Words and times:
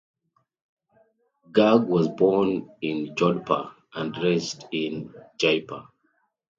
Garg 1.53 1.85
was 1.85 2.07
born 2.07 2.71
in 2.81 3.13
Jodhpur 3.15 3.71
and 3.93 4.17
raised 4.17 4.65
in 4.71 5.13
Jaipur. 5.39 5.89